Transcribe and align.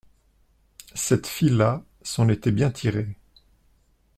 Cette 0.95 1.27
fille-là 1.27 1.83
s’en 2.01 2.27
était 2.27 2.51
bien 2.51 2.71
tirée. 2.71 3.15